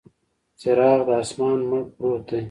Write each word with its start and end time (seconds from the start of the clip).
څراغ 0.59 0.99
د 1.07 1.09
اسمان، 1.21 1.59
مړ 1.69 1.81
پروت 1.95 2.21
دی 2.29 2.39